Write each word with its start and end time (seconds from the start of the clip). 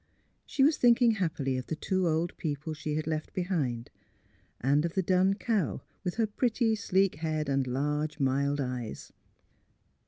She 0.47 0.63
was 0.63 0.77
thinking 0.77 1.11
happily 1.11 1.57
of 1.59 1.67
the 1.67 1.75
two 1.75 2.07
old 2.07 2.35
people 2.37 2.73
she 2.73 2.95
had 2.95 3.05
left 3.05 3.35
behind, 3.35 3.91
and 4.59 4.83
of 4.83 4.93
the 4.95 5.03
dun 5.03 5.35
cow, 5.35 5.83
with 6.03 6.15
her 6.15 6.25
pretty 6.25 6.73
sleek 6.75 7.17
head 7.17 7.47
and 7.47 7.67
large 7.67 8.19
mild 8.19 8.59
eyes. 8.59 9.11